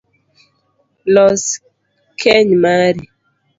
[1.13, 1.41] Los
[2.21, 3.03] keny mari